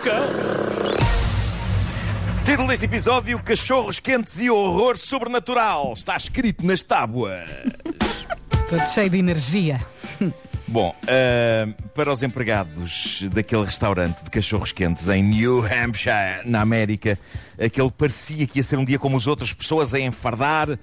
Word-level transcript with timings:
boca! 0.00 0.16
Título 2.44 2.68
deste 2.68 2.86
episódio: 2.86 3.38
Cachorros 3.42 4.00
quentes 4.00 4.40
e 4.40 4.50
horror 4.50 4.96
sobrenatural. 4.96 5.92
Está 5.92 6.16
escrito 6.16 6.64
nas 6.64 6.82
tábuas. 6.82 7.48
Todo 8.68 8.80
cheio 8.92 9.10
de 9.10 9.18
energia. 9.18 9.78
Bom, 10.66 10.94
uh, 11.02 11.88
para 11.90 12.12
os 12.12 12.22
empregados 12.22 13.24
daquele 13.32 13.64
restaurante 13.64 14.22
de 14.22 14.30
cachorros 14.30 14.72
quentes 14.72 15.08
em 15.08 15.22
New 15.22 15.64
Hampshire, 15.64 16.42
na 16.44 16.60
América, 16.60 17.18
aquele 17.58 17.90
parecia 17.90 18.46
que 18.46 18.60
ia 18.60 18.62
ser 18.62 18.78
um 18.78 18.84
dia 18.84 18.98
como 18.98 19.16
os 19.16 19.26
outros: 19.26 19.52
pessoas 19.52 19.92
a 19.92 20.00
enfardar, 20.00 20.78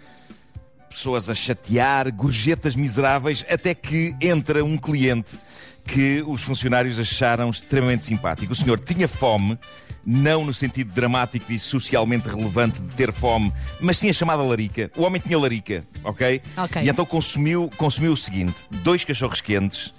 pessoas 0.89 1.29
a 1.29 1.35
chatear, 1.35 2.11
gorjetas 2.13 2.75
miseráveis, 2.75 3.45
até 3.49 3.73
que 3.73 4.15
entra 4.21 4.63
um 4.63 4.77
cliente 4.77 5.39
que 5.87 6.21
os 6.27 6.43
funcionários 6.43 6.99
acharam 6.99 7.49
extremamente 7.49 8.05
simpático. 8.05 8.51
O 8.51 8.55
senhor 8.55 8.77
tinha 8.79 9.07
fome, 9.07 9.57
não 10.05 10.45
no 10.45 10.53
sentido 10.53 10.93
dramático 10.93 11.51
e 11.51 11.57
socialmente 11.57 12.27
relevante 12.27 12.81
de 12.81 12.89
ter 12.89 13.11
fome, 13.13 13.51
mas 13.79 13.97
sim 13.97 14.09
a 14.09 14.13
chamada 14.13 14.43
larica. 14.43 14.91
O 14.97 15.03
homem 15.03 15.21
tinha 15.21 15.39
larica, 15.39 15.83
ok? 16.03 16.41
Ok. 16.57 16.83
E 16.83 16.89
então 16.89 17.05
consumiu, 17.05 17.71
consumiu 17.77 18.11
o 18.11 18.17
seguinte: 18.17 18.55
dois 18.83 19.03
cachorros 19.05 19.41
quentes, 19.41 19.93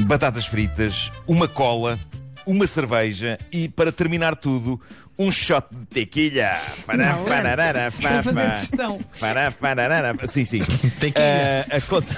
batatas 0.00 0.46
fritas, 0.46 1.10
uma 1.26 1.48
cola, 1.48 1.98
uma 2.46 2.66
cerveja 2.66 3.38
e, 3.50 3.68
para 3.68 3.90
terminar 3.90 4.36
tudo, 4.36 4.80
um 5.18 5.30
shot 5.30 5.66
de 5.70 5.86
tequila. 5.86 6.58
Não, 6.88 7.24
pararara, 7.24 7.90
fazer 7.90 9.52
pararara. 9.60 10.26
Sim, 10.26 10.44
sim. 10.44 10.60
Tequila. 11.00 11.26
Ah, 11.26 11.76
a, 11.76 11.80
conta, 11.80 12.14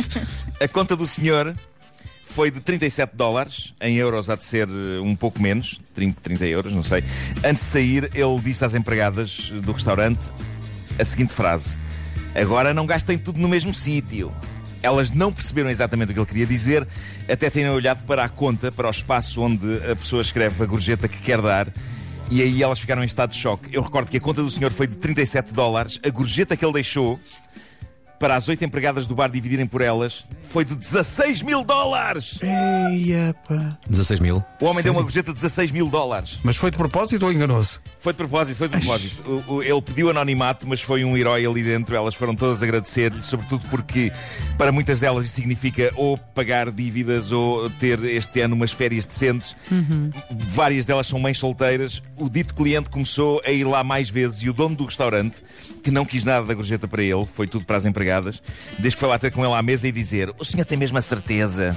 a 0.60 0.68
conta 0.68 0.96
do 0.96 1.06
senhor 1.06 1.54
foi 2.34 2.50
de 2.50 2.58
37 2.58 3.14
dólares, 3.14 3.74
em 3.80 3.94
euros 3.94 4.28
há 4.28 4.34
de 4.34 4.44
ser 4.44 4.66
eh, 4.68 5.00
um 5.00 5.14
pouco 5.14 5.40
menos, 5.40 5.80
30, 5.94 6.20
30 6.20 6.46
euros, 6.46 6.72
não 6.72 6.82
sei. 6.82 7.04
Antes 7.44 7.62
de 7.62 7.68
sair, 7.68 8.10
ele 8.12 8.40
disse 8.42 8.64
às 8.64 8.74
empregadas 8.74 9.50
do 9.50 9.70
restaurante 9.70 10.18
a 10.98 11.04
seguinte 11.04 11.32
frase: 11.32 11.78
Agora 12.34 12.74
não 12.74 12.86
gastem 12.86 13.16
tudo 13.16 13.38
no 13.38 13.46
mesmo 13.46 13.72
sítio. 13.72 14.32
Elas 14.82 15.12
não 15.12 15.32
perceberam 15.32 15.70
exatamente 15.70 16.10
o 16.10 16.12
que 16.12 16.18
ele 16.18 16.26
queria 16.26 16.46
dizer, 16.46 16.86
até 17.30 17.48
terem 17.48 17.70
olhado 17.70 18.04
para 18.04 18.24
a 18.24 18.28
conta, 18.28 18.72
para 18.72 18.88
o 18.88 18.90
espaço 18.90 19.40
onde 19.40 19.76
a 19.88 19.94
pessoa 19.94 20.20
escreve 20.20 20.60
a 20.60 20.66
gorjeta 20.66 21.06
que 21.06 21.18
quer 21.18 21.40
dar. 21.40 21.68
E 22.32 22.42
aí 22.42 22.62
elas 22.64 22.80
ficaram 22.80 23.02
em 23.02 23.06
estado 23.06 23.30
de 23.30 23.36
choque. 23.36 23.68
Eu 23.72 23.80
recordo 23.80 24.10
que 24.10 24.16
a 24.16 24.20
conta 24.20 24.42
do 24.42 24.50
senhor 24.50 24.72
foi 24.72 24.88
de 24.88 24.96
37 24.96 25.54
dólares. 25.54 26.00
A 26.04 26.10
gorjeta 26.10 26.56
que 26.56 26.64
ele 26.64 26.74
deixou 26.74 27.20
para 28.24 28.36
as 28.36 28.48
oito 28.48 28.64
empregadas 28.64 29.06
do 29.06 29.14
bar 29.14 29.28
dividirem 29.28 29.66
por 29.66 29.82
elas 29.82 30.24
foi 30.48 30.64
de 30.64 30.74
16 30.74 31.42
mil 31.42 31.62
dólares! 31.62 32.38
Eia, 32.40 33.34
pá. 33.46 33.76
16 33.86 34.18
mil. 34.18 34.36
O 34.60 34.64
homem 34.64 34.76
deu 34.76 34.82
Sério? 34.84 34.92
uma 34.92 35.02
gorjeta 35.02 35.30
de 35.32 35.36
16 35.36 35.70
mil 35.72 35.90
dólares. 35.90 36.38
Mas 36.42 36.56
foi 36.56 36.70
de 36.70 36.78
propósito 36.78 37.26
ou 37.26 37.30
enganou-se? 37.32 37.78
Foi 38.00 38.12
de 38.14 38.16
propósito, 38.16 38.56
foi 38.56 38.68
de 38.68 38.78
propósito. 38.78 39.42
O- 39.48 39.54
o- 39.56 39.62
ele 39.62 39.82
pediu 39.82 40.08
anonimato, 40.08 40.66
mas 40.66 40.80
foi 40.80 41.04
um 41.04 41.16
herói 41.18 41.44
ali 41.44 41.62
dentro. 41.62 41.94
Elas 41.96 42.14
foram 42.14 42.34
todas 42.34 42.62
agradecer-lhe, 42.62 43.22
sobretudo 43.22 43.66
porque 43.68 44.10
para 44.56 44.70
muitas 44.72 45.00
delas 45.00 45.26
isso 45.26 45.34
significa 45.34 45.92
ou 45.96 46.16
pagar 46.16 46.70
dívidas 46.70 47.30
ou 47.32 47.68
ter 47.68 48.02
este 48.04 48.40
ano 48.40 48.54
umas 48.54 48.72
férias 48.72 49.04
decentes. 49.04 49.54
Várias 50.30 50.86
delas 50.86 51.06
são 51.08 51.18
mães 51.18 51.36
solteiras. 51.38 52.02
O 52.16 52.28
dito 52.30 52.54
cliente 52.54 52.88
começou 52.88 53.42
a 53.44 53.50
ir 53.50 53.64
lá 53.64 53.82
mais 53.84 54.08
vezes 54.08 54.42
e 54.44 54.48
o 54.48 54.52
dono 54.54 54.76
do 54.76 54.84
restaurante, 54.84 55.42
que 55.82 55.90
não 55.90 56.04
quis 56.04 56.24
nada 56.24 56.46
da 56.46 56.54
gorjeta 56.54 56.86
para 56.86 57.02
ele, 57.02 57.26
foi 57.34 57.46
tudo 57.48 57.64
para 57.66 57.76
as 57.76 57.84
empregadas, 57.84 58.13
desde 58.20 58.96
que 58.96 59.00
foi 59.00 59.08
lá 59.08 59.18
ter 59.18 59.30
com 59.30 59.44
ele 59.44 59.54
à 59.54 59.62
mesa 59.62 59.88
e 59.88 59.92
dizer: 59.92 60.32
O 60.38 60.44
senhor 60.44 60.64
tem 60.64 60.76
mesmo 60.76 60.98
a 60.98 61.02
certeza 61.02 61.74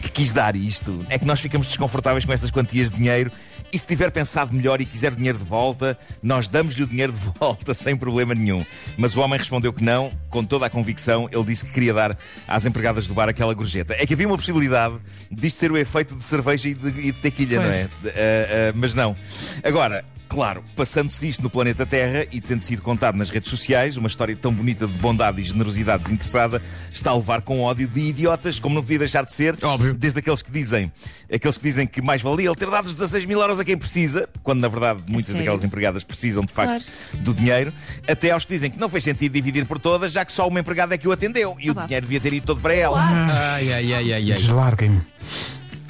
que 0.00 0.10
quis 0.10 0.32
dar 0.32 0.54
isto? 0.56 1.04
É 1.08 1.18
que 1.18 1.24
nós 1.24 1.40
ficamos 1.40 1.66
desconfortáveis 1.66 2.24
com 2.24 2.32
estas 2.32 2.50
quantias 2.50 2.90
de 2.90 2.98
dinheiro. 2.98 3.30
E 3.70 3.78
se 3.78 3.86
tiver 3.86 4.10
pensado 4.10 4.54
melhor 4.54 4.80
e 4.80 4.86
quiser 4.86 5.14
dinheiro 5.14 5.36
de 5.36 5.44
volta, 5.44 5.98
nós 6.22 6.48
damos-lhe 6.48 6.82
o 6.82 6.86
dinheiro 6.86 7.12
de 7.12 7.18
volta 7.38 7.74
sem 7.74 7.94
problema 7.94 8.34
nenhum. 8.34 8.64
Mas 8.96 9.14
o 9.14 9.20
homem 9.20 9.38
respondeu 9.38 9.72
que 9.72 9.84
não, 9.84 10.10
com 10.30 10.42
toda 10.42 10.64
a 10.66 10.70
convicção. 10.70 11.28
Ele 11.30 11.44
disse 11.44 11.66
que 11.66 11.72
queria 11.72 11.92
dar 11.92 12.16
às 12.46 12.64
empregadas 12.64 13.06
do 13.06 13.12
bar 13.12 13.28
aquela 13.28 13.52
gorjeta. 13.52 13.94
É 13.98 14.06
que 14.06 14.14
havia 14.14 14.26
uma 14.26 14.36
possibilidade 14.36 14.96
disto 15.30 15.56
ser 15.56 15.70
o 15.70 15.76
efeito 15.76 16.14
de 16.14 16.24
cerveja 16.24 16.68
e 16.68 16.74
de, 16.74 16.88
e 16.88 17.12
de 17.12 17.20
tequilha, 17.20 17.60
não 17.60 17.70
é? 17.70 17.88
Pois. 18.00 18.14
Ah, 18.14 18.18
ah, 18.18 18.72
mas 18.74 18.94
não. 18.94 19.14
Agora. 19.62 20.04
Claro, 20.28 20.62
passando-se 20.76 21.26
isto 21.28 21.42
no 21.42 21.48
planeta 21.48 21.86
Terra 21.86 22.26
e 22.30 22.40
tendo 22.40 22.62
sido 22.62 22.82
contado 22.82 23.16
nas 23.16 23.30
redes 23.30 23.48
sociais, 23.48 23.96
uma 23.96 24.06
história 24.08 24.36
tão 24.36 24.52
bonita 24.52 24.86
de 24.86 24.92
bondade 24.92 25.40
e 25.40 25.44
generosidade 25.44 26.02
desinteressada 26.04 26.60
está 26.92 27.10
a 27.10 27.14
levar 27.14 27.40
com 27.42 27.62
ódio 27.62 27.88
de 27.88 27.98
idiotas, 28.00 28.60
como 28.60 28.74
não 28.74 28.82
podia 28.82 28.98
deixar 28.98 29.24
de 29.24 29.32
ser, 29.32 29.56
Óbvio. 29.62 29.94
desde 29.94 30.18
aqueles 30.18 30.42
que 30.42 30.50
dizem, 30.50 30.92
aqueles 31.32 31.56
que 31.56 31.64
dizem 31.64 31.86
que 31.86 32.02
mais 32.02 32.20
valia 32.20 32.46
ele 32.48 32.54
ter 32.56 32.68
dado 32.70 32.86
os 32.86 32.94
16 32.94 33.24
mil 33.24 33.40
euros 33.40 33.58
a 33.58 33.64
quem 33.64 33.76
precisa, 33.78 34.28
quando 34.42 34.60
na 34.60 34.68
verdade 34.68 35.00
muitas 35.08 35.26
sério? 35.28 35.40
daquelas 35.40 35.64
empregadas 35.64 36.04
precisam 36.04 36.42
de 36.44 36.52
facto 36.52 36.84
Claro. 36.84 37.24
do 37.24 37.32
dinheiro, 37.34 37.72
até 38.06 38.30
aos 38.30 38.44
que 38.44 38.52
dizem 38.52 38.70
que 38.70 38.78
não 38.78 38.90
fez 38.90 39.04
sentido 39.04 39.32
dividir 39.32 39.64
por 39.64 39.78
todas, 39.78 40.12
já 40.12 40.24
que 40.26 40.32
só 40.32 40.46
uma 40.46 40.60
empregada 40.60 40.94
é 40.94 40.98
que 40.98 41.08
o 41.08 41.12
atendeu 41.12 41.56
e 41.58 41.70
Ah, 41.70 41.72
o 41.72 41.74
dinheiro 41.86 42.04
devia 42.06 42.20
ter 42.20 42.34
ido 42.34 42.44
todo 42.46 42.60
para 42.60 42.74
ela. 42.74 42.98
Ai, 43.00 43.72
ai, 43.72 43.92
ai, 43.94 44.12
ai, 44.12 44.30
ai. 44.32 44.36
Deslarguem-me. 44.38 45.00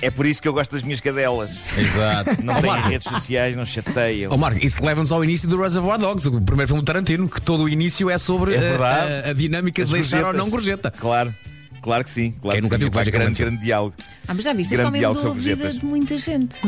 É 0.01 0.11
por 0.11 0.27
isso 0.27 0.41
que 0.41 0.47
eu 0.47 0.53
gosto 0.53 0.71
das 0.73 0.83
minhas 0.83 1.01
cadelas. 1.01 1.77
Exato. 1.77 2.43
Não 2.45 2.55
têm 2.61 2.71
Marco, 2.71 2.89
redes 2.89 3.09
sociais, 3.09 3.57
não 3.57 3.67
chateiam. 3.67 4.33
ó, 4.33 4.37
Marco, 4.37 4.65
isso 4.65 4.85
leva-nos 4.85 5.11
ao 5.11 5.25
início 5.25 5.49
do 5.49 5.61
Reservoir 5.61 5.99
Dogs, 5.99 6.29
o 6.29 6.41
primeiro 6.41 6.69
filme 6.69 6.83
de 6.83 6.87
Tarantino, 6.87 7.29
que 7.29 7.41
todo 7.41 7.65
o 7.65 7.69
início 7.69 8.09
é 8.09 8.17
sobre 8.17 8.55
É 8.55 8.59
a- 8.59 8.61
verdade. 8.61 9.13
a, 9.27 9.31
a 9.31 9.33
dinâmica 9.33 9.83
As 9.83 9.89
de 9.89 9.95
deixar 9.97 10.25
ou 10.25 10.33
não 10.33 10.49
gorjeta. 10.51 10.91
Claro, 10.93 11.35
claro 11.83 12.05
que 12.05 12.11
sim. 12.11 12.33
Claro 12.41 12.55
Quem 12.55 12.61
que 12.61 12.63
nunca 12.63 12.77
sim. 12.77 12.81
viu, 12.81 12.91
que 12.91 12.97
grande, 12.97 13.13
Tarantino. 13.13 13.49
grande 13.51 13.65
diálogo. 13.65 13.95
Ah, 14.29 14.35
mas 14.35 14.45
já 14.45 14.53
viste, 14.53 14.77
homem 14.81 15.01
diálogo 15.01 15.21
mudou 15.21 15.33
a 15.37 15.43
vida 15.43 15.73
de 15.73 15.85
muita 15.85 16.17
gente. 16.17 16.61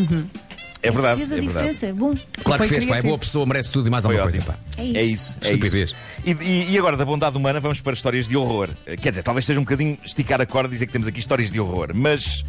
É 0.82 0.90
verdade. 0.90 1.18
Fez 1.18 1.30
a 1.30 1.36
é 1.36 1.40
verdade. 1.40 1.68
diferença. 1.70 1.94
Bom, 1.94 2.14
Claro 2.42 2.62
que 2.62 2.68
fez, 2.70 2.86
pá, 2.86 2.96
é 2.96 3.02
boa 3.02 3.18
pessoa, 3.18 3.44
merece 3.46 3.70
tudo 3.70 3.86
e 3.86 3.90
mais 3.90 4.02
Foi 4.04 4.16
alguma 4.16 4.28
ótimo. 4.30 4.46
coisa, 4.46 4.58
pá. 4.76 4.82
é 4.82 4.84
isso. 4.84 4.96
É 4.98 5.04
isso. 5.04 5.36
É 5.42 5.44
Estupidez. 5.52 5.90
isso. 5.90 5.96
E, 6.24 6.30
e- 6.42 6.72
e 6.72 6.78
agora, 6.78 6.96
da 6.96 7.04
bondade 7.04 7.36
humana, 7.36 7.60
vamos 7.60 7.80
para 7.82 7.92
histórias 7.92 8.26
de 8.26 8.34
horror. 8.36 8.70
Eh, 8.86 8.96
Quer 8.96 9.10
dizer, 9.10 9.22
talvez 9.22 9.44
seja 9.44 9.60
um 9.60 9.62
bocadinho 9.62 9.96
esticar 10.04 10.40
a 10.40 10.46
corda 10.46 10.68
e 10.68 10.72
dizer 10.72 10.86
que 10.86 10.92
temos 10.92 11.06
aqui 11.06 11.20
histórias 11.20 11.50
de 11.50 11.60
horror, 11.60 11.90
mas 11.94 12.44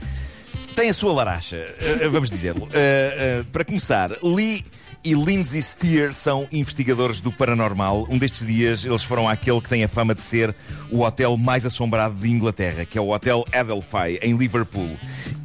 tem 0.76 0.90
a 0.90 0.94
sua 0.94 1.14
laracha, 1.14 1.56
eh, 1.56 2.08
vamos 2.10 2.30
dizê-lo. 2.30 2.68
Eh, 2.74 3.40
eh, 3.42 3.44
para 3.52 3.64
começar, 3.64 4.12
Lee 4.24 4.64
e 5.04 5.14
Lindsay 5.14 5.62
Steer 5.62 6.14
são 6.14 6.48
investigadores 6.52 7.20
do 7.20 7.32
paranormal. 7.32 8.08
Um 8.10 8.18
destes 8.18 8.46
dias 8.46 8.86
eles 8.86 9.04
foram 9.04 9.28
àquele 9.28 9.60
que 9.60 9.70
tem 9.70 9.84
a 9.84 9.88
fama 9.88 10.14
de 10.14 10.22
ser 10.22 10.54
o 10.92 11.02
hotel 11.02 11.38
mais 11.38 11.66
assombrado 11.66 12.16
de 12.16 12.30
Inglaterra, 12.30 12.86
que 12.86 12.98
é 12.98 13.02
o 13.02 13.10
Hotel 13.10 13.44
Adelphi, 13.52 14.20
em 14.22 14.38
Liverpool. 14.38 14.96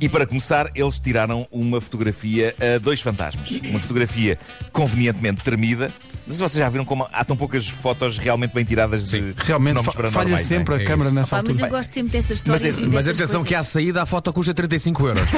E 0.00 0.08
para 0.08 0.26
começar, 0.26 0.70
eles 0.74 0.98
tiraram 0.98 1.46
uma 1.50 1.80
fotografia 1.80 2.54
a 2.60 2.78
dois 2.78 3.00
fantasmas. 3.00 3.50
Uma 3.64 3.80
fotografia 3.80 4.38
convenientemente 4.72 5.42
tremida. 5.42 5.90
Não 6.26 6.34
sei 6.34 6.34
se 6.34 6.40
vocês 6.54 6.64
já 6.64 6.68
viram 6.68 6.84
como 6.84 7.06
há 7.12 7.24
tão 7.24 7.36
poucas 7.36 7.68
fotos 7.68 8.18
realmente 8.18 8.52
bem 8.52 8.64
tiradas 8.64 9.10
de 9.10 9.32
Realmente 9.36 9.80
fa- 9.84 10.10
falha 10.10 10.34
é? 10.34 10.38
sempre 10.38 10.74
É 10.74 10.78
a 10.78 10.84
câmara 10.84 11.08
isso. 11.08 11.14
nessa 11.14 11.36
Pá, 11.36 11.42
mas 11.42 11.52
altura. 11.52 11.68
eu 11.68 11.70
gosto 11.70 11.94
sempre 11.94 12.12
dessas 12.12 12.38
histórias. 12.38 12.74
Mas 12.80 12.84
é- 12.84 12.88
Mas 12.88 13.08
atenção 13.08 13.44
que 13.44 13.54
à 13.54 13.58
coisas. 13.58 13.72
saída 13.72 14.02
a 14.02 14.06
foto 14.06 14.32
custa 14.32 14.52
35 14.52 15.06
euros. 15.06 15.28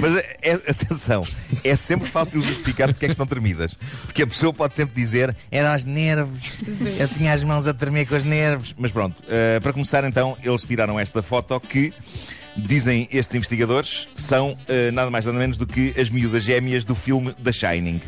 Mas 0.00 0.16
é- 0.16 0.36
é- 0.42 0.52
atenção, 0.70 1.26
é 1.62 1.76
sempre 1.76 2.08
fácil 2.10 2.40
justificar 2.40 2.88
porque 2.88 3.04
é 3.04 3.08
que 3.08 3.12
estão 3.12 3.26
tremidas. 3.26 3.76
Porque 4.04 4.22
a 4.22 4.26
pessoa 4.26 4.52
pode 4.52 4.74
sempre 4.74 4.94
dizer 4.94 5.36
eram 5.50 5.74
os 5.76 5.84
nervos, 5.84 6.40
eu 6.98 7.08
tinha 7.08 7.32
as 7.32 7.44
mãos 7.44 7.66
a 7.68 7.74
tremer 7.74 8.06
com 8.06 8.16
os 8.16 8.24
nervos. 8.24 8.74
Mas 8.78 8.90
pronto, 8.90 9.16
eh, 9.28 9.60
para 9.60 9.72
começar 9.72 10.02
então, 10.04 10.36
eles 10.42 10.64
tiraram 10.64 10.98
esta 10.98 11.22
foto 11.22 11.58
que. 11.60 11.92
Dizem 12.56 13.08
estes 13.10 13.34
investigadores, 13.34 14.08
são 14.14 14.56
eh, 14.68 14.90
nada 14.90 15.10
mais 15.10 15.24
nada 15.24 15.38
menos 15.38 15.56
do 15.56 15.66
que 15.66 15.94
as 15.98 16.10
miúdas 16.10 16.44
gêmeas 16.44 16.84
do 16.84 16.94
filme 16.94 17.32
The 17.32 17.52
Shining. 17.52 18.00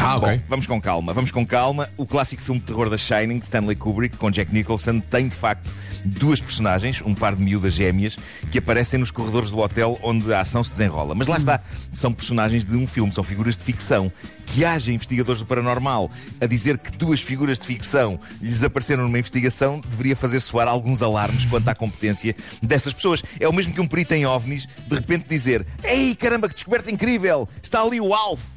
Ah, 0.00 0.16
ok. 0.16 0.36
Bom, 0.36 0.42
vamos 0.48 0.66
com 0.66 0.80
calma, 0.80 1.12
vamos 1.12 1.30
com 1.30 1.46
calma. 1.46 1.88
O 1.96 2.06
clássico 2.06 2.42
filme 2.42 2.60
de 2.60 2.66
terror 2.66 2.88
da 2.88 2.96
Shining, 2.96 3.38
de 3.38 3.44
Stanley 3.44 3.76
Kubrick, 3.76 4.16
com 4.16 4.30
Jack 4.30 4.52
Nicholson, 4.52 5.00
tem 5.00 5.28
de 5.28 5.34
facto 5.34 5.70
duas 6.04 6.40
personagens, 6.40 7.02
um 7.02 7.14
par 7.14 7.34
de 7.34 7.42
miúdas 7.42 7.74
gêmeas, 7.74 8.16
que 8.50 8.58
aparecem 8.58 8.98
nos 8.98 9.10
corredores 9.10 9.50
do 9.50 9.58
hotel 9.58 9.98
onde 10.02 10.32
a 10.32 10.40
ação 10.40 10.62
se 10.62 10.70
desenrola. 10.70 11.14
Mas 11.14 11.26
lá 11.26 11.36
está, 11.36 11.60
são 11.92 12.12
personagens 12.12 12.64
de 12.64 12.76
um 12.76 12.86
filme, 12.86 13.12
são 13.12 13.24
figuras 13.24 13.56
de 13.56 13.64
ficção. 13.64 14.10
Que 14.46 14.64
haja 14.64 14.92
investigadores 14.92 15.40
do 15.40 15.46
paranormal 15.46 16.10
a 16.40 16.46
dizer 16.46 16.78
que 16.78 16.96
duas 16.96 17.20
figuras 17.20 17.58
de 17.58 17.66
ficção 17.66 18.18
lhes 18.40 18.62
apareceram 18.62 19.02
numa 19.02 19.18
investigação 19.18 19.80
deveria 19.80 20.14
fazer 20.14 20.38
soar 20.40 20.68
alguns 20.68 21.02
alarmes 21.02 21.44
quanto 21.44 21.68
à 21.68 21.74
competência 21.74 22.34
dessas 22.62 22.92
pessoas. 22.92 23.22
É 23.40 23.48
o 23.48 23.52
mesmo 23.52 23.74
que 23.74 23.80
um 23.80 23.88
perito 23.88 24.14
em 24.14 24.24
OVNIs 24.24 24.68
de 24.86 24.94
repente 24.94 25.26
dizer: 25.28 25.66
Ei, 25.82 26.14
caramba, 26.14 26.48
que 26.48 26.54
descoberta 26.54 26.90
incrível! 26.90 27.48
Está 27.60 27.82
ali 27.82 28.00
o 28.00 28.14
Alf! 28.14 28.55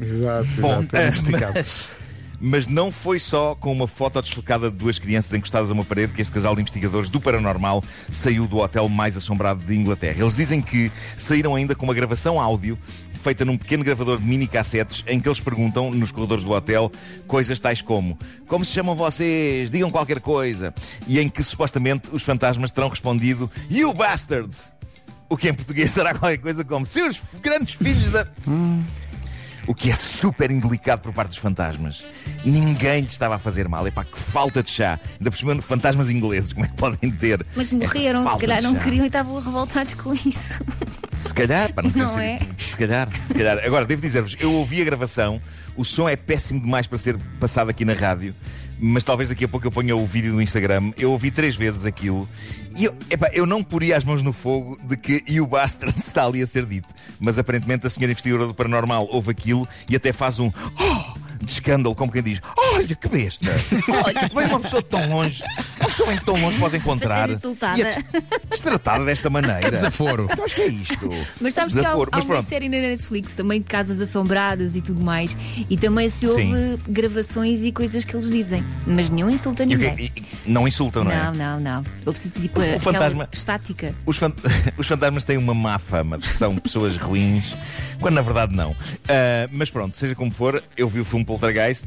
Exato, 0.00 0.48
Bom, 0.60 0.82
exato. 0.82 0.96
É 0.96 1.10
mas, 1.54 1.88
mas 2.40 2.66
não 2.66 2.92
foi 2.92 3.18
só 3.18 3.54
com 3.54 3.72
uma 3.72 3.86
foto 3.86 4.20
desfocada 4.20 4.70
de 4.70 4.76
duas 4.76 4.98
crianças 4.98 5.32
encostadas 5.32 5.70
a 5.70 5.74
uma 5.74 5.84
parede 5.84 6.12
que 6.12 6.20
este 6.20 6.32
casal 6.32 6.54
de 6.54 6.60
investigadores 6.60 7.08
do 7.08 7.20
paranormal 7.20 7.82
saiu 8.10 8.46
do 8.46 8.58
hotel 8.58 8.88
mais 8.88 9.16
assombrado 9.16 9.64
de 9.64 9.74
Inglaterra. 9.74 10.20
Eles 10.20 10.36
dizem 10.36 10.60
que 10.60 10.92
saíram 11.16 11.54
ainda 11.54 11.74
com 11.74 11.84
uma 11.84 11.94
gravação 11.94 12.40
áudio 12.40 12.78
feita 13.26 13.44
num 13.44 13.56
pequeno 13.56 13.82
gravador 13.82 14.18
de 14.18 14.24
mini 14.24 14.46
cassetes 14.46 15.02
em 15.08 15.18
que 15.18 15.28
eles 15.28 15.40
perguntam 15.40 15.90
nos 15.90 16.12
corredores 16.12 16.44
do 16.44 16.52
hotel 16.52 16.92
coisas 17.26 17.58
tais 17.58 17.82
como 17.82 18.16
como 18.46 18.64
se 18.64 18.72
chamam 18.72 18.94
vocês? 18.94 19.68
Digam 19.68 19.90
qualquer 19.90 20.20
coisa. 20.20 20.72
E 21.08 21.18
em 21.18 21.28
que 21.28 21.42
supostamente 21.42 22.08
os 22.12 22.22
fantasmas 22.22 22.70
terão 22.70 22.88
respondido 22.88 23.50
You 23.68 23.92
bastards! 23.92 24.72
O 25.28 25.36
que 25.36 25.48
em 25.48 25.54
português 25.54 25.90
será 25.92 26.14
qualquer 26.14 26.38
coisa 26.38 26.64
como 26.64 26.86
seus 26.86 27.20
grandes 27.42 27.74
filhos 27.74 28.10
da. 28.10 28.28
O 29.66 29.74
que 29.74 29.90
é 29.90 29.94
super 29.96 30.50
indelicado 30.50 31.00
por 31.00 31.12
parte 31.12 31.30
dos 31.30 31.38
fantasmas. 31.38 32.04
Ninguém 32.44 33.00
lhe 33.00 33.06
estava 33.08 33.34
a 33.34 33.38
fazer 33.38 33.68
mal. 33.68 33.86
Epá, 33.86 34.04
que 34.04 34.18
falta 34.18 34.62
de 34.62 34.70
chá. 34.70 34.98
Ainda 35.18 35.30
por 35.30 35.36
cima, 35.36 35.60
fantasmas 35.60 36.08
ingleses, 36.08 36.52
como 36.52 36.66
é 36.66 36.68
que 36.68 36.76
podem 36.76 37.10
ter? 37.10 37.44
Mas 37.56 37.72
morreram, 37.72 38.24
se 38.32 38.38
calhar 38.38 38.62
não 38.62 38.74
queriam 38.76 39.04
e 39.04 39.08
estavam 39.08 39.34
revoltados 39.40 39.94
com 39.94 40.14
isso. 40.14 40.62
Se 41.18 41.32
calhar, 41.34 41.72
para 41.72 41.88
não, 41.88 41.96
Não 41.96 42.08
ser- 42.08 42.20
é? 42.20 42.40
Se 42.58 42.76
calhar, 42.76 43.08
se 43.26 43.34
calhar. 43.34 43.58
Agora, 43.64 43.84
devo 43.86 44.00
dizer-vos, 44.02 44.36
eu 44.38 44.52
ouvi 44.52 44.82
a 44.82 44.84
gravação, 44.84 45.40
o 45.76 45.84
som 45.84 46.08
é 46.08 46.14
péssimo 46.14 46.60
demais 46.60 46.86
para 46.86 46.98
ser 46.98 47.16
passado 47.40 47.68
aqui 47.70 47.84
na 47.84 47.94
rádio, 47.94 48.34
mas 48.78 49.04
talvez 49.04 49.28
daqui 49.28 49.44
a 49.44 49.48
pouco 49.48 49.66
eu 49.66 49.70
ponha 49.70 49.96
o 49.96 50.06
vídeo 50.06 50.32
no 50.32 50.42
Instagram. 50.42 50.92
Eu 50.96 51.12
ouvi 51.12 51.30
três 51.30 51.56
vezes 51.56 51.84
aquilo 51.84 52.28
e 52.78 52.84
eu, 52.84 52.94
eu 53.32 53.46
não 53.46 53.62
poria 53.62 53.96
as 53.96 54.04
mãos 54.04 54.22
no 54.22 54.32
fogo 54.32 54.78
de 54.82 54.96
que 54.96 55.24
e 55.26 55.40
o 55.40 55.46
bastard 55.46 55.94
está 55.98 56.24
ali 56.24 56.42
a 56.42 56.46
ser 56.46 56.66
dito. 56.66 56.88
Mas 57.18 57.38
aparentemente 57.38 57.86
a 57.86 57.90
senhora 57.90 58.12
investigadora 58.12 58.46
do 58.48 58.54
paranormal 58.54 59.08
ouve 59.10 59.30
aquilo 59.30 59.66
e 59.88 59.96
até 59.96 60.12
faz 60.12 60.38
um. 60.38 60.52
"Oh!" 60.78 61.25
De 61.46 61.52
escândalo, 61.52 61.94
como 61.94 62.10
quem 62.10 62.22
diz: 62.22 62.40
Olha 62.74 62.94
que 62.96 63.08
besta! 63.08 63.46
Olha, 64.04 64.28
vem 64.34 64.46
uma 64.48 64.58
pessoa 64.60 64.82
de 64.82 64.88
tão 64.88 65.08
longe, 65.08 65.42
uma 65.78 65.88
pessoa 65.88 66.12
em 66.12 66.18
tão 66.18 66.34
longe 66.34 66.58
pode 66.58 66.76
encontrar 66.76 67.30
insultada. 67.30 67.78
e 67.78 67.82
é 67.82 67.84
des- 67.94 68.04
destratada 68.50 69.04
desta 69.04 69.30
maneira. 69.30 69.70
Desaforo. 69.70 70.26
Então 70.30 70.44
acho 70.44 70.56
que 70.56 70.62
é 70.62 70.66
isto. 70.66 71.08
Mas 71.40 71.54
sabes 71.54 71.72
que 71.74 71.78
há, 71.78 71.82
Desaforo. 71.84 72.10
há 72.12 72.16
uma 72.18 72.26
pronto. 72.26 72.44
série 72.44 72.68
na 72.68 72.78
Netflix 72.78 73.32
também 73.34 73.60
de 73.60 73.66
casas 73.68 74.00
assombradas 74.00 74.74
e 74.74 74.80
tudo 74.80 75.00
mais, 75.00 75.36
e 75.70 75.76
também 75.76 76.08
se 76.08 76.26
ouve 76.26 76.42
Sim. 76.42 76.78
gravações 76.88 77.62
e 77.62 77.70
coisas 77.70 78.04
que 78.04 78.14
eles 78.16 78.28
dizem, 78.28 78.64
mas 78.84 79.08
nenhum 79.08 79.30
insulta 79.30 79.64
ninguém. 79.64 79.94
E- 79.98 80.12
e- 80.16 80.50
não 80.50 80.66
insultam, 80.66 81.04
não, 81.04 81.12
é? 81.12 81.16
Não, 81.26 81.32
não, 81.34 81.60
não. 81.60 81.84
Ouve-se 82.04 82.30
tipo 82.30 82.60
O 82.60 82.80
fantasma- 82.80 83.28
estática. 83.32 83.94
Os, 84.04 84.16
fan- 84.16 84.32
os 84.76 84.86
fantasmas 84.88 85.22
têm 85.22 85.36
uma 85.36 85.54
má 85.54 85.78
fama 85.78 86.18
de 86.18 86.26
que 86.28 86.34
são 86.34 86.56
pessoas 86.56 86.96
ruins, 86.96 87.54
quando 88.00 88.14
na 88.16 88.22
verdade 88.22 88.54
não. 88.54 88.74
Ah, 89.08 89.48
mas 89.52 89.70
pronto, 89.70 89.96
seja 89.96 90.14
como 90.14 90.30
for, 90.30 90.62
eu 90.76 90.88
vi 90.88 91.00
o 91.00 91.04
filme 91.04 91.24
Poltergeist 91.24 91.84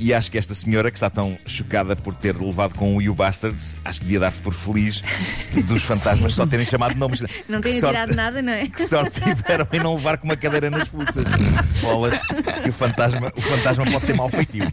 e 0.00 0.14
acho 0.14 0.30
que 0.30 0.38
esta 0.38 0.54
senhora 0.54 0.92
que 0.92 0.96
está 0.96 1.10
tão 1.10 1.36
chocada 1.44 1.96
por 1.96 2.14
ter 2.14 2.36
levado 2.36 2.72
com 2.76 2.96
o 2.96 3.02
You 3.02 3.14
Bastards, 3.16 3.80
acho 3.84 3.98
que 3.98 4.04
devia 4.04 4.20
dar-se 4.20 4.40
por 4.40 4.54
feliz 4.54 5.02
dos 5.66 5.82
fantasmas 5.82 6.34
só 6.34 6.46
terem 6.46 6.64
chamado 6.64 6.94
nomes. 6.94 7.20
Não 7.48 7.60
sorte- 7.60 7.74
tirado 7.80 8.14
nada, 8.14 8.40
não 8.40 8.52
é? 8.52 8.68
Que 8.68 8.86
sorte 8.86 9.20
tiveram 9.20 9.66
em 9.72 9.80
não 9.80 9.94
levar 9.96 10.18
com 10.18 10.26
uma 10.26 10.36
cadeira 10.36 10.70
nas 10.70 10.86
pulsas. 10.86 11.24
Bolas, 11.80 12.16
que 12.62 12.68
o 12.70 12.72
fantasma, 12.72 13.32
o 13.34 13.40
fantasma 13.40 13.84
pode 13.90 14.06
ter 14.06 14.14
mau 14.14 14.28
feitio. 14.28 14.72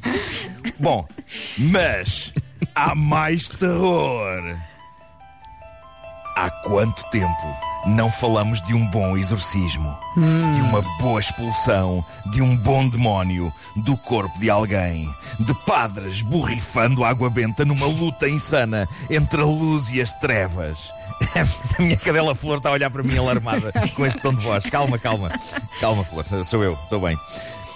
Bom, 0.80 1.08
mas 1.58 2.32
há 2.76 2.94
mais 2.94 3.50
terror. 3.50 4.44
Há 6.38 6.50
quanto 6.52 7.04
tempo 7.10 7.58
não 7.86 8.12
falamos 8.12 8.62
de 8.62 8.74
um 8.74 8.88
bom 8.88 9.16
exorcismo? 9.18 9.98
De 10.16 10.62
uma 10.62 10.82
boa 11.00 11.20
expulsão 11.20 12.04
de 12.32 12.42
um 12.42 12.56
bom 12.58 12.88
demónio 12.88 13.54
do 13.76 13.96
corpo 13.98 14.38
de 14.40 14.50
alguém? 14.50 15.10
De 15.40 15.54
padres 15.66 16.22
borrifando 16.22 17.04
água 17.04 17.30
benta 17.30 17.64
numa 17.66 17.86
luta 17.86 18.28
insana 18.28 18.88
entre 19.10 19.42
a 19.42 19.46
luz 19.46 19.90
e 19.90 20.02
as 20.02 20.14
trevas? 20.14 20.78
A 21.78 21.82
minha 21.82 21.98
cadela 21.98 22.36
Flor 22.36 22.58
está 22.58 22.70
a 22.70 22.74
olhar 22.74 22.90
para 22.90 23.04
mim 23.04 23.18
alarmada 23.18 23.72
com 23.96 24.06
este 24.06 24.22
tom 24.22 24.34
de 24.34 24.42
voz. 24.42 24.66
Calma, 24.66 24.98
calma. 25.00 25.32
Calma, 25.80 26.04
Flor. 26.04 26.26
Sou 26.44 26.64
eu, 26.64 26.74
estou 26.74 27.00
bem. 27.00 27.18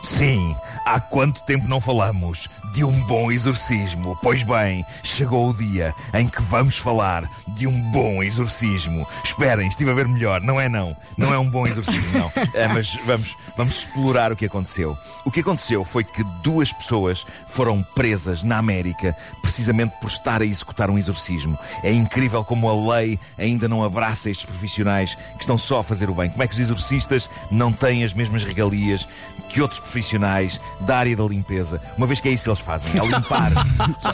Sim, 0.01 0.55
há 0.85 0.99
quanto 0.99 1.43
tempo 1.43 1.67
não 1.67 1.81
falamos 1.81 2.49
de 2.73 2.83
um 2.83 2.91
bom 3.01 3.31
exorcismo? 3.31 4.17
Pois 4.21 4.43
bem, 4.43 4.85
chegou 5.03 5.49
o 5.49 5.53
dia 5.53 5.93
em 6.13 6.27
que 6.27 6.41
vamos 6.41 6.77
falar 6.77 7.29
de 7.47 7.67
um 7.67 7.81
bom 7.91 8.23
exorcismo. 8.23 9.05
Esperem, 9.23 9.67
estive 9.67 9.91
a 9.91 9.93
ver 9.93 10.07
melhor. 10.07 10.41
Não 10.41 10.59
é 10.59 10.69
não. 10.69 10.95
Não 11.17 11.33
é 11.33 11.37
um 11.37 11.49
bom 11.49 11.67
exorcismo, 11.67 12.17
não. 12.17 12.31
É, 12.53 12.67
mas 12.67 12.95
vamos, 13.05 13.35
vamos 13.57 13.79
explorar 13.79 14.31
o 14.31 14.35
que 14.35 14.45
aconteceu. 14.45 14.97
O 15.25 15.31
que 15.31 15.41
aconteceu 15.41 15.83
foi 15.83 16.03
que 16.03 16.23
duas 16.41 16.71
pessoas 16.71 17.25
foram 17.47 17.83
presas 17.95 18.43
na 18.43 18.57
América 18.57 19.15
precisamente 19.41 19.95
por 19.99 20.07
estar 20.07 20.41
a 20.41 20.45
executar 20.45 20.89
um 20.89 20.97
exorcismo. 20.97 21.57
É 21.83 21.91
incrível 21.91 22.43
como 22.43 22.69
a 22.69 22.95
lei 22.95 23.19
ainda 23.37 23.67
não 23.67 23.83
abraça 23.83 24.29
estes 24.29 24.45
profissionais 24.45 25.15
que 25.33 25.41
estão 25.41 25.57
só 25.57 25.79
a 25.79 25.83
fazer 25.83 26.09
o 26.09 26.13
bem. 26.13 26.29
Como 26.29 26.43
é 26.43 26.47
que 26.47 26.53
os 26.53 26.59
exorcistas 26.59 27.29
não 27.51 27.71
têm 27.71 28.03
as 28.03 28.13
mesmas 28.13 28.43
regalias 28.43 29.07
que 29.49 29.61
outros 29.61 29.79
profissionais 29.89 30.61
da 30.81 30.97
área 30.97 31.15
da 31.15 31.23
limpeza? 31.23 31.81
Uma 31.97 32.05
vez 32.05 32.21
que 32.21 32.29
é 32.29 32.31
isso 32.31 32.43
que 32.43 32.49
eles 32.49 32.59
fazem, 32.59 33.01
é 33.01 33.05
limpar. 33.05 33.51
só, 33.99 34.13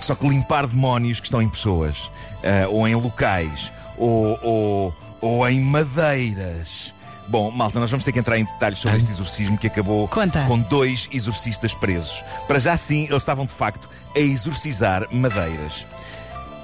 só 0.00 0.14
que 0.14 0.26
limpar 0.26 0.66
demónios 0.66 1.20
que 1.20 1.26
estão 1.26 1.42
em 1.42 1.48
pessoas, 1.48 2.10
ah, 2.42 2.68
ou 2.68 2.88
em 2.88 2.94
locais, 2.94 3.70
ou, 3.96 4.38
ou, 4.42 4.94
ou 5.20 5.48
em 5.48 5.60
madeiras. 5.60 6.94
Bom, 7.28 7.50
malta, 7.52 7.78
nós 7.78 7.90
vamos 7.90 8.04
ter 8.04 8.10
que 8.10 8.18
entrar 8.18 8.38
em 8.38 8.44
detalhes 8.44 8.80
sobre 8.80 8.98
este 8.98 9.10
exorcismo 9.12 9.56
que 9.56 9.68
acabou 9.68 10.08
Conta. 10.08 10.44
com 10.46 10.58
dois 10.58 11.08
exorcistas 11.12 11.72
presos. 11.72 12.24
Para 12.48 12.58
já 12.58 12.76
sim, 12.76 13.04
eles 13.04 13.22
estavam 13.22 13.46
de 13.46 13.52
facto 13.52 13.88
a 14.16 14.18
exorcizar 14.18 15.06
madeiras. 15.12 15.86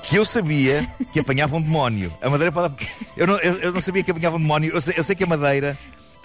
Que 0.02 0.16
eu 0.16 0.24
sabia 0.24 0.84
que 1.12 1.20
apanhavam 1.20 1.60
demónio. 1.60 2.12
A 2.20 2.28
madeira 2.30 2.50
pode. 2.50 2.74
Eu 3.16 3.26
não, 3.26 3.36
eu, 3.38 3.54
eu 3.58 3.72
não 3.72 3.80
sabia 3.80 4.02
que 4.02 4.10
apanhavam 4.10 4.40
demónio. 4.40 4.72
Eu 4.72 4.80
sei, 4.80 4.94
eu 4.96 5.04
sei 5.04 5.14
que 5.14 5.24
a 5.24 5.26
madeira 5.26 5.76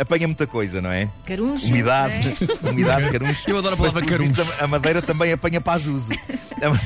apanha 0.02 0.28
muita 0.28 0.48
coisa, 0.48 0.82
não 0.82 0.92
é? 0.92 1.08
Caruncho. 1.26 1.68
Umidade, 1.68 2.14
é? 2.30 2.70
umidade, 2.70 3.12
caruncho. 3.12 3.44
Eu 3.50 3.58
adoro 3.58 3.74
a 3.76 3.78
palavra 3.78 4.06
caruncho. 4.06 4.42
A, 4.60 4.66
a 4.66 4.68
madeira 4.68 5.02
também 5.02 5.32
apanha 5.32 5.62
pazuzu. 5.62 6.12
A, 6.62 6.70
ma- 6.70 6.80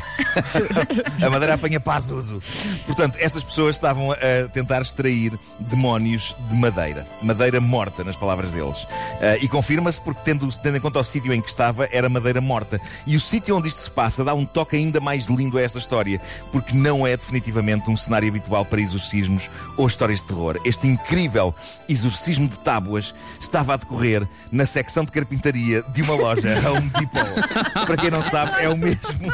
a 1.25 1.30
madeira 1.30 1.54
apanha 1.56 1.80
pazuzu. 1.80 2.42
Portanto, 2.86 3.18
estas 3.19 3.44
pessoas 3.44 3.75
estavam 3.75 4.12
a 4.12 4.48
tentar 4.54 4.81
extrair 4.81 5.38
demónios 5.60 6.36
de 6.50 6.56
madeira. 6.56 7.06
Madeira 7.22 7.60
morta, 7.62 8.04
nas 8.04 8.16
palavras 8.16 8.51
deles. 8.51 8.88
Ah, 9.22 9.38
e 9.42 9.48
confirma-se 9.48 10.00
porque, 10.01 10.22
tendo, 10.24 10.48
tendo 10.60 10.77
em 10.77 10.81
conta 10.81 11.00
o 11.00 11.04
sítio 11.04 11.33
em 11.33 11.42
que 11.42 11.50
estava, 11.50 11.88
era 11.92 12.07
madeira 12.10 12.42
morta. 12.42 12.80
E 13.06 13.16
o 13.16 13.19
sítio 13.19 13.56
onde 13.57 13.68
isto 13.68 13.81
se 13.81 13.92
passa 13.92 14.24
dá 14.24 14.33
um 14.33 14.45
toque 14.45 14.75
ainda 14.75 15.00
mais 15.00 15.25
lindo 15.27 15.57
a 15.57 15.62
esta 15.62 15.80
história, 15.80 16.19
porque 16.51 16.75
não 16.75 17.06
é 17.06 17.16
definitivamente 17.18 17.89
um 17.89 17.98
cenário 17.98 18.27
habitual 18.30 18.66
para 18.66 18.81
exorcismos 18.81 19.50
ou 19.77 19.88
histórias 19.88 20.22
de 20.22 20.27
terror. 20.27 20.60
Este 20.66 20.88
incrível 20.88 21.54
exorcismo 21.89 22.48
de 22.48 22.57
tábuas 22.60 23.13
estava 23.39 23.74
a 23.74 23.77
decorrer 23.77 24.27
na 24.51 24.66
secção 24.66 25.04
de 25.06 25.12
carpintaria 25.12 25.83
de 25.89 26.01
uma 26.01 26.13
loja 26.16 26.56
Home 26.69 26.89
Depot. 26.89 27.86
Para 27.86 27.98
quem 27.98 28.10
não 28.12 28.24
sabe, 28.24 28.63
é 28.63 28.69
o 28.69 28.77
mesmo, 28.77 29.31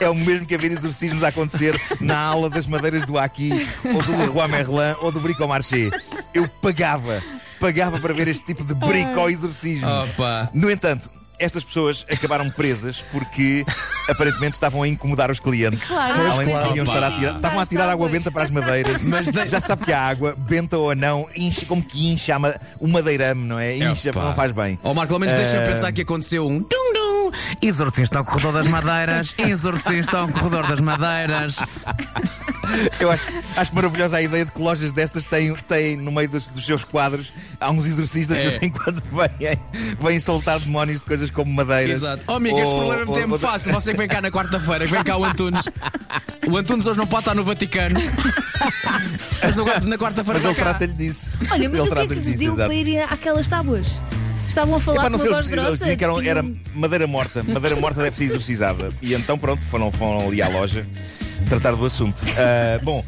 é 0.00 0.08
o 0.08 0.14
mesmo 0.14 0.46
que 0.46 0.54
haver 0.54 0.70
exorcismos 0.72 1.22
a 1.24 1.28
acontecer 1.28 1.78
na 2.00 2.16
ala 2.18 2.48
das 2.50 2.66
madeiras 2.66 3.04
do 3.06 3.18
Aqui, 3.18 3.50
ou 3.84 4.02
do 4.02 4.16
Leroy 4.18 4.48
Merlin, 4.48 4.96
ou 5.00 5.10
do 5.12 5.20
Bricomarché. 5.20 5.90
Eu 6.32 6.48
pagava, 6.48 7.22
pagava 7.60 8.00
para 8.00 8.12
ver 8.12 8.28
este 8.28 8.44
tipo 8.46 8.64
de 8.64 8.74
brico-exorcismo. 8.74 9.88
Opa. 9.88 10.50
No 10.52 10.70
entanto, 10.70 11.08
estas 11.38 11.64
pessoas 11.64 12.06
acabaram 12.10 12.48
presas 12.50 13.04
porque 13.10 13.64
aparentemente 14.08 14.54
estavam 14.54 14.82
a 14.82 14.88
incomodar 14.88 15.30
os 15.30 15.40
clientes. 15.40 15.84
Claro. 15.84 16.30
Além 16.30 16.46
de 16.74 16.80
estar 16.80 17.04
a 17.04 17.10
tirar, 17.10 17.36
estavam 17.36 17.60
a 17.60 17.66
tirar 17.66 17.88
água 17.90 18.08
benta 18.08 18.30
para 18.30 18.42
as 18.44 18.50
madeiras. 18.50 19.02
Mas 19.02 19.26
já 19.26 19.60
sabe 19.60 19.84
que 19.84 19.92
a 19.92 20.00
água, 20.00 20.34
benta 20.38 20.78
ou 20.78 20.94
não, 20.94 21.28
incha 21.36 21.66
como 21.66 21.82
que 21.82 22.12
incha 22.12 22.36
o 22.78 22.86
madeirame, 22.88 23.44
não 23.46 23.58
é? 23.58 23.76
Incha, 23.76 24.10
Opa. 24.10 24.22
não 24.24 24.34
faz 24.34 24.52
bem. 24.52 24.78
Ó 24.82 24.94
Marco, 24.94 25.08
pelo 25.08 25.20
menos 25.20 25.34
deixa-me 25.34 25.64
Ah, 25.64 25.66
pensar 25.68 25.92
que 25.92 26.02
aconteceu 26.02 26.46
um. 26.46 26.62
Exorcista 27.60 28.18
ao 28.18 28.24
corredor 28.24 28.52
das 28.54 28.68
madeiras, 28.68 29.34
exorcista 29.38 30.18
ao 30.18 30.28
corredor 30.28 30.66
das 30.66 30.80
madeiras. 30.80 31.56
Eu 32.98 33.10
acho, 33.10 33.24
acho 33.56 33.74
maravilhosa 33.74 34.16
a 34.16 34.22
ideia 34.22 34.44
de 34.44 34.50
que 34.50 34.60
lojas 34.60 34.90
destas 34.92 35.24
têm, 35.24 35.54
têm 35.54 35.96
no 35.96 36.10
meio 36.10 36.28
dos, 36.28 36.48
dos 36.48 36.64
seus 36.64 36.82
quadros, 36.84 37.32
há 37.60 37.70
uns 37.70 37.86
exorcistas 37.86 38.36
que 38.36 38.42
É. 38.42 38.50
de 38.50 38.58
vez 38.58 38.62
em 38.62 38.70
quando 38.70 39.02
vêm, 39.12 39.58
vêm 40.00 40.20
soltar 40.20 40.58
demónios 40.58 41.00
de 41.00 41.06
coisas 41.06 41.30
como 41.30 41.52
madeiras. 41.52 41.96
Exato. 42.02 42.22
Oh, 42.26 42.34
amigo, 42.34 42.58
este 42.58 42.68
Ou- 42.68 42.76
problema 42.78 43.02
é 43.02 43.04
ou- 43.06 43.28
muito 43.28 43.32
ou- 43.32 43.38
fácil. 43.38 43.72
Você 43.72 43.92
que 43.92 43.98
vem 43.98 44.08
cá 44.08 44.20
na 44.20 44.30
quarta-feira, 44.30 44.86
que 44.86 44.92
vem 44.92 45.04
cá 45.04 45.16
o 45.16 45.24
Antunes. 45.24 45.62
O 46.48 46.56
Antunes 46.56 46.86
hoje 46.86 46.98
não 46.98 47.06
pode 47.06 47.22
estar 47.22 47.34
no 47.34 47.44
Vaticano. 47.44 48.00
Mas 49.42 49.56
no- 49.56 49.64
na 49.64 49.98
quarta-feira 49.98 50.40
Mas 50.40 50.44
ele 50.44 50.54
vai 50.54 50.54
cá. 50.54 50.62
trata-lhe 50.64 50.92
disso. 50.92 51.30
Olha, 51.50 51.50
mas 51.50 51.58
ele 51.58 51.66
o 51.66 51.70
que 51.70 51.80
é 51.80 51.84
que 51.84 51.90
trata-lhe 51.94 52.20
disso, 52.20 52.38
deu 52.38 52.52
exato. 52.54 52.68
para 52.68 52.74
ir 52.74 52.98
àquelas 53.02 53.48
tábuas? 53.48 54.00
Estavam 54.48 54.76
a 54.76 54.80
falar 54.80 54.96
Epá, 54.98 55.04
com 55.04 55.10
não 55.12 55.18
sei, 55.18 55.28
voz 55.30 55.46
eles, 55.46 55.50
eles 55.52 55.64
grossa. 55.64 55.76
diziam 55.78 55.96
que 55.96 56.04
eram- 56.04 56.20
era 56.22 56.44
madeira 56.74 57.06
morta. 57.06 57.42
Madeira 57.42 57.76
morta 57.76 58.02
deve 58.02 58.16
ser 58.16 58.24
exorcizada. 58.24 58.88
E 59.02 59.14
então, 59.14 59.36
pronto, 59.38 59.62
foram, 59.64 59.90
foram 59.90 60.28
ali 60.28 60.40
à 60.42 60.48
loja 60.48 60.86
tratar 61.48 61.72
do 61.72 61.84
assunto. 61.84 62.16
Ah, 62.38 62.78
bom, 62.82 63.04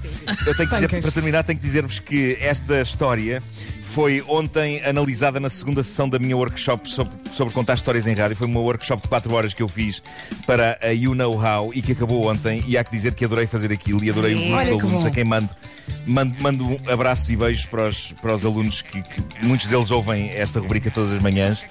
eu 0.46 0.56
tenho 0.56 0.68
que 0.68 0.74
dizer, 0.74 0.88
Pancas. 0.88 1.04
para 1.04 1.12
terminar, 1.12 1.44
tenho 1.44 1.58
que 1.58 1.64
dizer-vos 1.64 1.98
que 2.00 2.36
esta 2.40 2.80
história 2.80 3.40
foi 3.86 4.22
ontem 4.28 4.84
analisada 4.84 5.40
na 5.40 5.48
segunda 5.48 5.82
sessão 5.82 6.08
da 6.08 6.18
minha 6.18 6.36
workshop 6.36 6.90
sobre, 6.90 7.14
sobre 7.32 7.54
contar 7.54 7.74
histórias 7.74 8.06
em 8.06 8.14
rádio. 8.14 8.36
Foi 8.36 8.46
uma 8.46 8.60
workshop 8.60 9.02
de 9.02 9.08
4 9.08 9.32
horas 9.32 9.54
que 9.54 9.62
eu 9.62 9.68
fiz 9.68 10.02
para 10.46 10.78
a 10.82 10.88
You 10.88 11.14
Know 11.14 11.32
How 11.42 11.72
e 11.72 11.80
que 11.80 11.92
acabou 11.92 12.28
ontem. 12.28 12.62
E 12.66 12.76
há 12.76 12.84
que 12.84 12.90
dizer 12.90 13.14
que 13.14 13.24
adorei 13.24 13.46
fazer 13.46 13.72
aquilo 13.72 14.04
e 14.04 14.10
adorei 14.10 14.34
o 14.34 14.38
grupo 14.38 14.54
Olha 14.54 14.64
de 14.64 14.76
que 14.76 14.86
alunos 14.86 15.02
bom. 15.02 15.08
a 15.08 15.10
quem 15.10 15.24
mando. 15.24 15.48
Mando, 16.04 16.34
mando 16.40 16.80
abraços 16.90 17.30
e 17.30 17.36
beijos 17.36 17.64
para 17.64 17.86
os, 17.86 18.12
para 18.20 18.34
os 18.34 18.44
alunos 18.44 18.82
que, 18.82 19.02
que 19.02 19.46
muitos 19.46 19.66
deles 19.68 19.90
ouvem 19.90 20.30
esta 20.30 20.60
rubrica 20.60 20.90
todas 20.90 21.12
as 21.12 21.20
manhãs. 21.20 21.64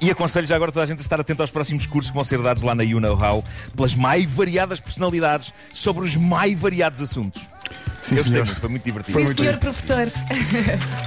E 0.00 0.10
aconselho 0.10 0.46
já 0.46 0.54
agora 0.54 0.70
toda 0.72 0.84
a 0.84 0.86
gente 0.86 0.98
a 0.98 1.02
estar 1.02 1.20
atento 1.20 1.42
aos 1.42 1.50
próximos 1.50 1.84
cursos 1.86 2.10
que 2.10 2.14
vão 2.14 2.24
ser 2.24 2.40
dados 2.40 2.62
lá 2.62 2.74
na 2.74 2.84
You 2.84 3.00
Know 3.00 3.20
How 3.20 3.44
pelas 3.76 3.94
mais 3.94 4.24
variadas 4.24 4.78
personalidades 4.80 5.52
sobre 5.74 6.04
os 6.04 6.16
mais 6.16 6.58
variados 6.58 7.00
assuntos. 7.00 7.42
Sim, 8.06 8.14
Eu 8.14 8.22
gostei 8.22 8.32
senhor. 8.32 8.46
muito, 8.46 8.60
foi 8.60 8.68
muito 8.70 8.84
divertido. 8.84 9.12
Foi 9.12 9.22
Sim, 9.22 9.26
muito 9.26 9.42
senhor 9.42 9.56
professor. 9.58 10.06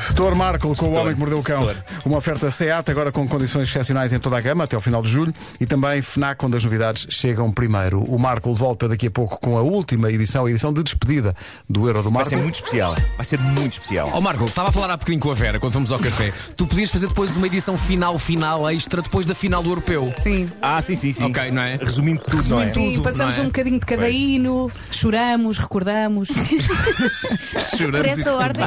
Setor 0.01 0.35
Marco 0.35 0.67
com 0.67 0.73
o 0.73 0.75
Setor, 0.75 0.93
Homem 1.01 1.13
que 1.13 1.19
Mordeu 1.19 1.39
o 1.39 1.43
Cão. 1.43 1.59
Setor. 1.65 1.83
Uma 2.05 2.17
oferta 2.17 2.51
SEAT, 2.51 2.89
agora 2.91 3.11
com 3.11 3.27
condições 3.27 3.69
excepcionais 3.69 4.11
em 4.11 4.19
toda 4.19 4.37
a 4.37 4.41
gama, 4.41 4.65
até 4.65 4.75
ao 4.75 4.81
final 4.81 5.01
de 5.01 5.09
julho. 5.09 5.33
E 5.59 5.65
também 5.65 6.01
FNAC, 6.01 6.43
onde 6.45 6.57
as 6.57 6.63
novidades 6.63 7.07
chegam 7.09 7.51
primeiro. 7.51 8.01
O 8.03 8.19
Marco 8.19 8.53
volta 8.53 8.87
daqui 8.87 9.07
a 9.07 9.11
pouco 9.11 9.39
com 9.39 9.57
a 9.57 9.61
última 9.61 10.11
edição, 10.11 10.45
a 10.45 10.49
edição 10.49 10.73
de 10.73 10.83
despedida 10.83 11.35
do 11.69 11.87
Euro 11.87 11.99
do 11.99 12.03
Vai 12.09 12.13
Marco. 12.15 12.29
ser 12.29 12.37
muito 12.37 12.55
especial. 12.55 12.95
Vai 13.15 13.25
ser 13.25 13.39
muito 13.39 13.73
especial. 13.73 14.09
Ó 14.13 14.19
Marco, 14.19 14.43
estava 14.45 14.69
a 14.69 14.71
falar 14.71 14.91
há 14.91 14.97
bocadinho 14.97 15.19
com 15.21 15.31
a 15.31 15.33
Vera 15.33 15.59
quando 15.59 15.73
fomos 15.73 15.91
ao 15.91 15.99
café. 15.99 16.33
Tu 16.57 16.67
podias 16.67 16.89
fazer 16.91 17.07
depois 17.07 17.35
uma 17.37 17.47
edição 17.47 17.77
final, 17.77 18.19
final, 18.19 18.69
extra, 18.69 19.01
depois 19.01 19.25
da 19.25 19.33
final 19.35 19.63
do 19.63 19.69
europeu. 19.69 20.13
Sim. 20.19 20.47
Ah, 20.61 20.81
sim, 20.81 20.95
sim, 20.95 21.13
sim. 21.13 21.23
Ok, 21.25 21.51
não 21.51 21.61
é? 21.61 21.77
Resumindo 21.77 22.21
tudo, 22.29 22.49
não 22.49 22.61
é? 22.61 22.73
Sim, 22.73 23.01
passamos 23.01 23.35
não 23.35 23.43
é? 23.43 23.45
um 23.45 23.49
bocadinho 23.49 23.79
de 23.79 23.85
cada 23.85 24.09
hino, 24.09 24.69
choramos, 24.91 25.57
recordamos. 25.57 26.27
Por 27.69 27.77
Choramos 27.77 28.07
e 28.17 28.21
essa 28.21 28.33
ordem. 28.33 28.65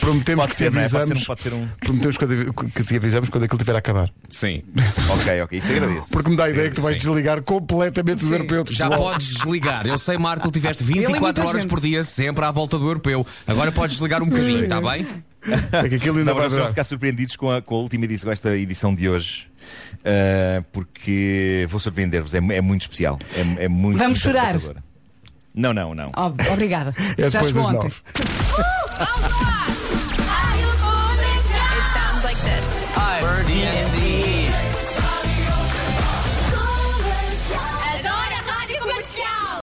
Prometemos 0.00 0.44
Pode 0.44 0.48
que 0.50 0.56
te 0.56 0.56
ser, 0.56 0.72
não 0.72 0.80
é? 0.80 0.88
Pode 0.88 0.90
ser, 0.90 0.96
um, 0.96 1.00
avisamos. 1.00 1.24
pode 1.26 1.42
ser 1.42 1.54
um. 1.54 1.68
Prometemos 1.80 2.16
que- 2.18 2.70
que 2.72 2.84
te 2.84 2.96
avisamos 2.96 3.28
quando 3.28 3.44
aquilo 3.44 3.56
estiver 3.58 3.74
a 3.74 3.78
acabar. 3.78 4.10
Sim. 4.28 4.62
Ok, 5.10 5.42
ok, 5.42 5.58
isso 5.58 5.72
agradeço. 5.72 6.10
Porque 6.10 6.30
me 6.30 6.36
dá 6.36 6.44
a 6.44 6.50
ideia 6.50 6.68
que 6.68 6.76
tu 6.76 6.82
vais 6.82 6.94
sim. 7.00 7.08
desligar 7.08 7.42
completamente 7.42 8.24
os 8.24 8.30
europeus 8.32 8.70
Já 8.70 8.88
podes 8.90 9.28
desligar. 9.34 9.86
Eu 9.86 9.98
sei, 9.98 10.16
Marco, 10.18 10.48
tu 10.48 10.52
tiveste 10.52 10.82
Ele 10.84 10.94
24 10.94 11.24
imita 11.26 11.42
a 11.42 11.46
horas 11.46 11.62
gente. 11.62 11.70
por 11.70 11.80
dia 11.80 12.04
sempre 12.04 12.44
à 12.44 12.50
volta 12.50 12.78
do 12.78 12.86
europeu. 12.86 13.26
Agora 13.46 13.72
podes 13.72 13.96
desligar 13.96 14.22
um 14.22 14.26
bocadinho, 14.26 14.64
está 14.64 14.80
bem? 14.80 15.06
É 15.72 15.88
que 15.88 15.94
aquilo 15.94 16.18
ainda 16.18 16.32
Não, 16.32 16.34
vai 16.34 16.44
mas 16.44 16.52
vocês 16.52 16.52
vão 16.52 16.58
durar. 16.58 16.68
ficar 16.68 16.84
surpreendidos 16.84 17.34
com 17.36 17.50
a, 17.50 17.62
com 17.62 17.74
a 17.74 17.78
última 17.78 18.04
edição, 18.04 18.28
com 18.28 18.32
esta 18.32 18.54
edição 18.56 18.94
de 18.94 19.08
hoje. 19.08 19.46
Uh, 20.00 20.62
porque 20.72 21.66
vou 21.68 21.80
surpreender-vos, 21.80 22.34
é, 22.34 22.38
é 22.38 22.60
muito 22.60 22.82
especial. 22.82 23.18
É, 23.34 23.64
é 23.64 23.68
muito 23.68 23.96
Vamos 23.98 24.22
muito 24.22 24.36
chorar? 24.36 24.54
Não, 25.54 25.72
não, 25.72 25.94
não. 25.94 26.10
Ob- 26.16 26.40
Obrigada. 26.52 26.94
É 27.18 27.28
Já 27.28 27.40
depois 27.40 27.46
chegou 27.48 27.62
das 27.62 27.70
ontem. 27.70 27.90
nove. 27.90 28.02